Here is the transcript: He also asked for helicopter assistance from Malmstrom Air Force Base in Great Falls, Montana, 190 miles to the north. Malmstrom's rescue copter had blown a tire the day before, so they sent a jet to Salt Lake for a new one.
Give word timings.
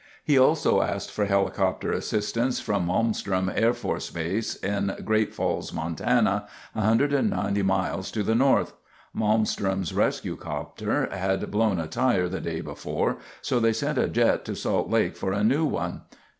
He 0.23 0.35
also 0.35 0.81
asked 0.81 1.11
for 1.11 1.25
helicopter 1.25 1.91
assistance 1.91 2.59
from 2.59 2.87
Malmstrom 2.87 3.51
Air 3.55 3.71
Force 3.71 4.09
Base 4.09 4.55
in 4.55 4.95
Great 5.05 5.31
Falls, 5.31 5.71
Montana, 5.73 6.47
190 6.73 7.61
miles 7.61 8.09
to 8.09 8.23
the 8.23 8.33
north. 8.33 8.73
Malmstrom's 9.15 9.93
rescue 9.93 10.35
copter 10.37 11.07
had 11.11 11.51
blown 11.51 11.77
a 11.79 11.85
tire 11.85 12.27
the 12.27 12.41
day 12.41 12.61
before, 12.61 13.17
so 13.43 13.59
they 13.59 13.73
sent 13.73 13.99
a 13.99 14.07
jet 14.07 14.43
to 14.45 14.55
Salt 14.55 14.89
Lake 14.89 15.15
for 15.15 15.33
a 15.33 15.43
new 15.43 15.65
one. 15.65 16.01